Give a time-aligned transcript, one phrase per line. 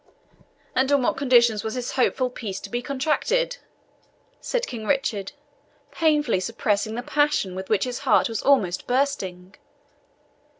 [0.73, 3.57] "And on what conditions was this hopeful peace to be contracted?"
[4.39, 5.33] said King Richard,
[5.91, 9.53] painfully suppressing the passion with which his heart was almost bursting.